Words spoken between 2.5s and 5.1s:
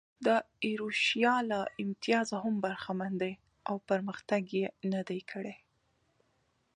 برخمن دي او پرمختګ یې نه